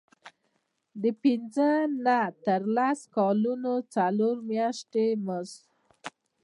د 1.01 1.03
پنځه 1.21 1.69
نه 2.05 2.19
تر 2.45 2.61
لس 2.77 2.99
کلونو 3.15 3.73
څلور 3.95 4.35
میاشتې 4.49 5.05
مزد. 5.25 5.63